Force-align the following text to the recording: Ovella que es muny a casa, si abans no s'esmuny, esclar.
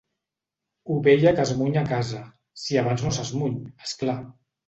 Ovella 0.95 1.33
que 1.39 1.43
es 1.43 1.51
muny 1.59 1.77
a 1.83 1.83
casa, 1.91 2.23
si 2.63 2.81
abans 2.83 3.05
no 3.09 3.13
s'esmuny, 3.19 3.57
esclar. 3.89 4.19